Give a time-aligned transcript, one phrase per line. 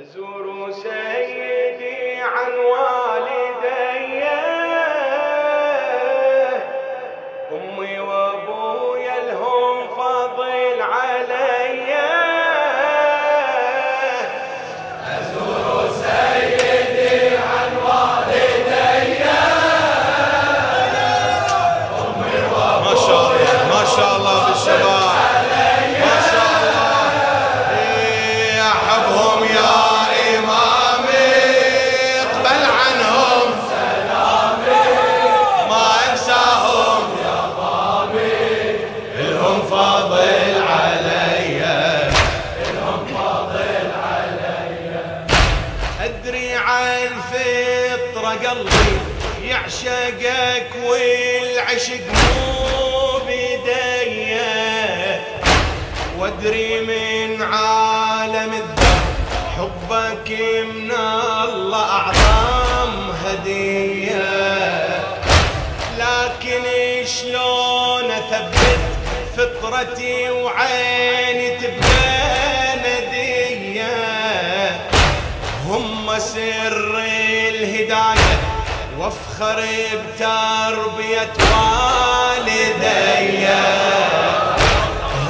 [0.00, 2.52] أزور سيدي عن
[50.50, 54.40] يعشقك والعشق مو بيدي
[56.18, 59.00] وادري من عالم الذر
[59.56, 60.30] حبك
[60.64, 64.30] من الله أعظم هدية.
[65.98, 66.64] لكن
[67.06, 68.80] شلون أثبت
[69.36, 73.96] فطرتي وعيني تبقى ندية؟
[75.66, 76.98] هم سر
[77.48, 78.49] الهداية.
[79.00, 79.60] وافخر
[79.92, 81.32] بتربية
[82.36, 82.98] والدي.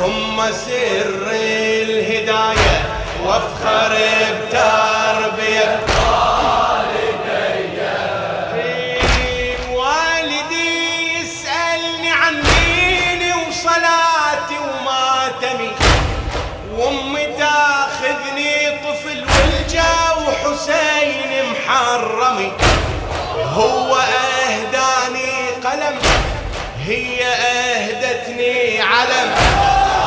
[0.00, 2.76] هم سر الهداية
[3.24, 3.92] وافخر
[4.36, 5.80] بتربية
[9.70, 11.20] والدي.
[11.20, 15.70] يسألني عن ديني وصلاتي وماتمي
[16.76, 20.89] وأمي تاخذني طفل ولجا وحسين.
[23.54, 25.98] هو أهداني قلم
[26.86, 29.34] هي أهدتني علم.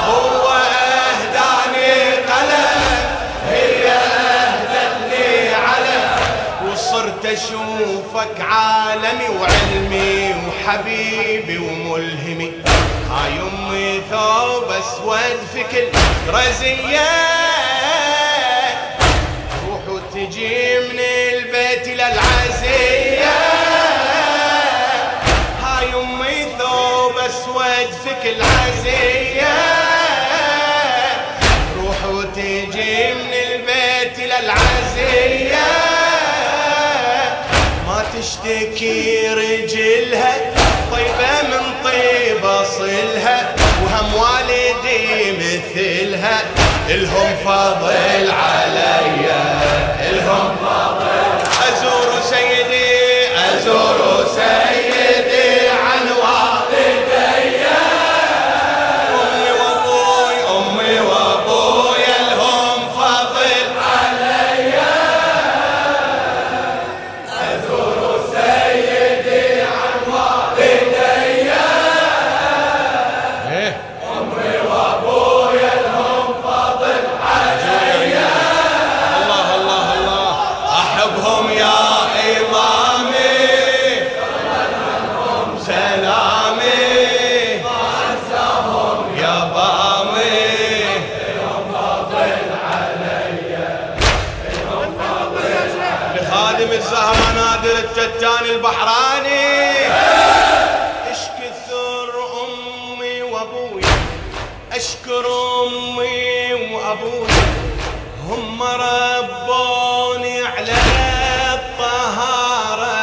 [0.08, 2.82] هو أهداني قلم
[3.50, 6.10] هي أهدتني علم.
[6.72, 12.52] وصرت أشوفك عالمي وعلمي وحبيبي وملهمي.
[13.12, 15.98] هاي امي ثوب أسود في كل
[16.30, 17.10] رزية.
[19.50, 21.00] تروح وتجي من
[38.20, 40.36] تشتكي رجلها
[40.92, 46.42] طيبة من طيب أصلها وهم والدي مثلها
[46.90, 49.32] إلهم فضل علي
[50.10, 50.56] إلهم
[97.98, 99.88] التتاني البحراني.
[101.12, 102.10] اش كثر
[102.44, 103.82] أمي وابوي
[104.72, 105.26] اشكر
[105.66, 107.28] أمي وابوي
[108.28, 110.76] هم ربوني على
[111.54, 112.94] الطهارة.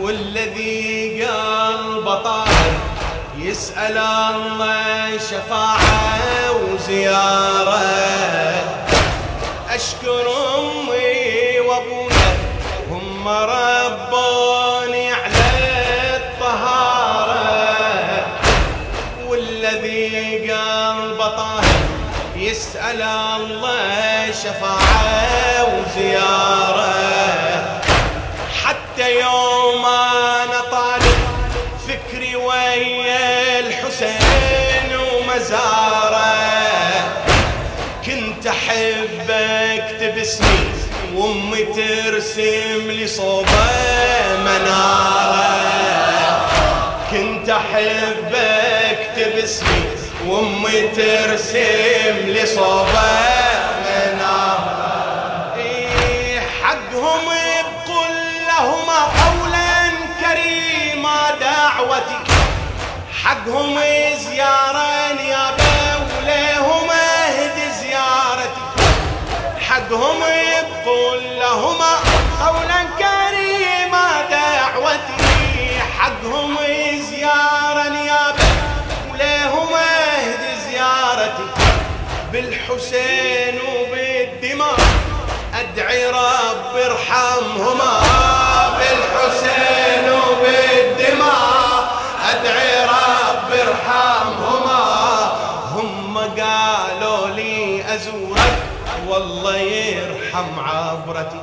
[0.00, 2.72] والذي قلبه طاهر
[3.38, 7.88] يسأل الله شفاعة وزيارة.
[9.70, 10.26] أشكر
[10.58, 10.87] أمي وأبويا
[13.28, 17.46] هم ربوني على الطهارة
[19.26, 21.64] والذي قلبه طاهر
[22.36, 26.94] يسأل الله شفاعة وزيارة.
[28.64, 31.18] حتى يوم أنا طالب
[31.88, 36.38] فكري ويا الحسين ومزاره.
[38.06, 40.68] كنت احب اكتب اسمي
[41.14, 42.67] وأمي ترسم لي
[43.18, 45.48] صوبه منارة.
[47.10, 49.84] كنت احب اكتب اسمي
[50.26, 53.10] وامي ترسم لي صوبه
[53.84, 58.14] مناره إيه حقهم بقول
[58.46, 62.18] لهما قولا كريما دعوتي
[63.24, 63.80] حقهم
[64.30, 65.50] زيارة يا
[66.18, 68.62] وليهم اهد زيارتي
[69.68, 71.92] حدهم يقول لهما
[72.46, 72.77] قولا
[82.68, 84.76] بالحسين وبالدماء
[85.54, 88.00] أدعي رب ارحمهما.
[88.78, 91.88] بالحسين وبالدماء
[92.30, 94.84] أدعي رب ارحمهما.
[95.74, 98.58] هم قالوا لي أزورك
[99.08, 101.40] والله يرحم عبرتي.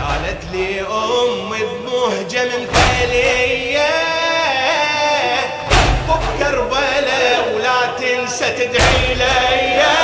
[0.00, 3.90] قالت لي امي بمهجة ممثلية
[6.08, 9.99] بكربلاء ولا تنسى تدعي لي.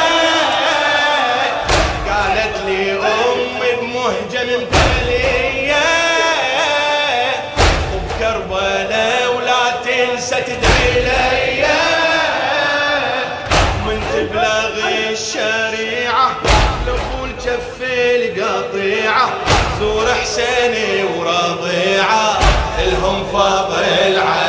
[19.80, 22.38] زور حسيني ورضيعة
[22.78, 24.45] إلهم فاضل علي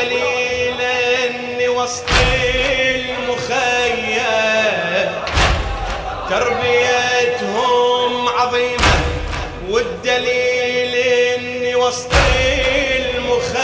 [0.00, 2.10] والدليل إني وسط
[2.94, 4.20] المخيم.
[6.30, 8.94] تربيتهم عظيمة
[9.68, 12.12] والدليل إني وسط
[12.96, 13.60] المخيم.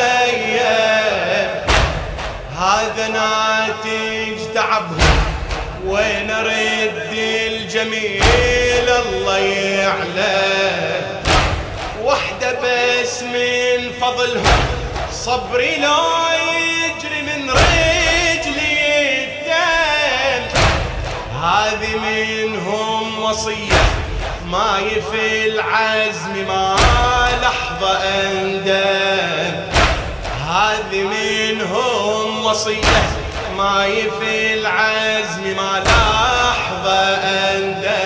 [2.58, 5.18] هذا ناتج تعبهم
[5.86, 11.22] وين أرد الجميل الله يعلم.
[12.04, 14.85] وحدة بس من فضلهم
[15.26, 16.04] صبري لو
[16.54, 20.58] يجري من رجلي الدم.
[21.42, 23.84] هذه منهم وصية
[24.50, 26.76] ما يفي العزم ما
[27.42, 29.54] لحظة أندم.
[30.48, 33.02] هذه منهم وصية
[33.58, 38.05] ما يفي العزم ما لحظة أندم.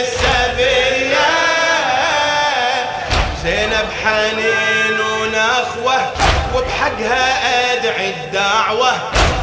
[0.00, 1.28] السبية
[3.42, 6.12] زينب حنين ونخوة
[6.54, 8.92] وبحقها أدعي الدعوة.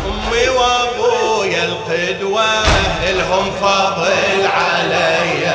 [0.06, 2.44] أمي وأبوي ابويا القدوة
[3.10, 5.52] إلهم فضل علي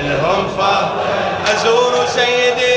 [0.00, 2.75] إلهم فضل أزور سيدي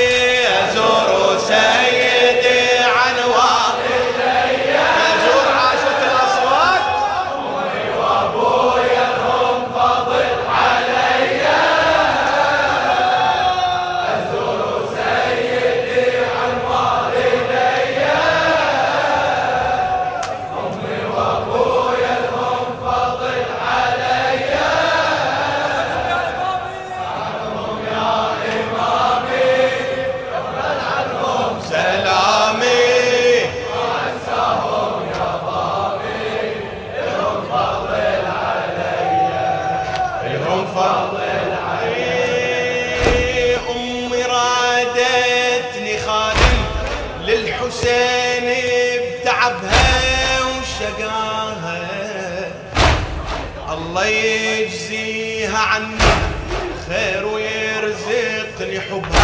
[58.91, 59.18] Oh, nobody.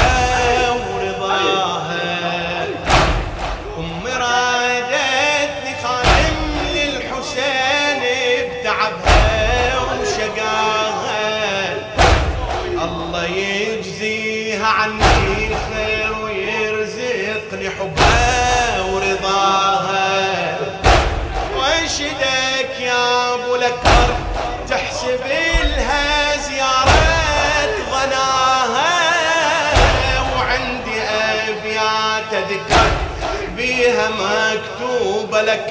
[34.09, 35.69] مكتوبة لك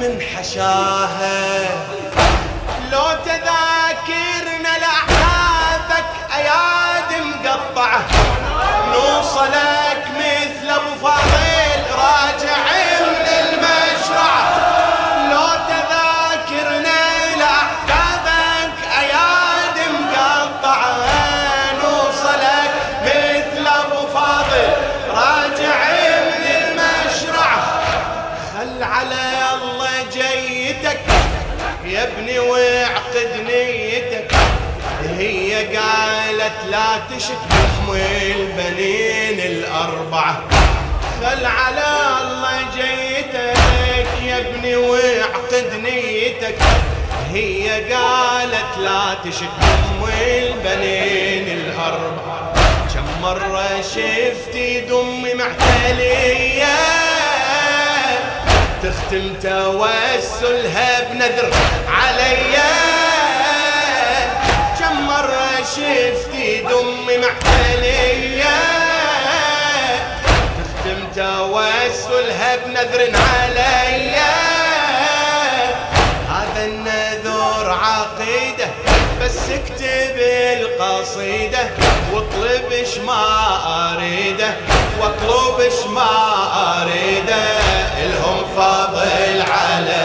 [0.00, 1.68] من حشاها.
[2.92, 6.06] لو تذاكرنا لأحداثك
[6.36, 8.00] أياد مقطعة.
[8.92, 9.85] نوصلك
[39.76, 40.42] الأربعة
[41.20, 41.88] خل على
[42.22, 43.58] الله جيتك
[44.22, 46.58] يا ابني واعقد نيتك.
[47.32, 52.52] هي قالت لا تشك بحم البنين الأربعة.
[52.94, 56.76] كم مرة شفتي دمي معتلية؟
[58.82, 61.50] تختم توسلها بنذر
[61.88, 62.72] عليا.
[64.78, 68.05] كم مرة شفتي دمي معتلية؟
[71.16, 74.36] توسلها بنذر عليا.
[76.28, 78.66] هذا النذور عقيدة
[79.22, 80.16] بس اكتب
[80.60, 81.68] القصيدة
[82.12, 83.24] واطلبش ما
[83.92, 84.50] أريده
[85.00, 86.12] واطلبش ما
[86.82, 87.44] أريده.
[88.02, 89.95] إلهم فضل علي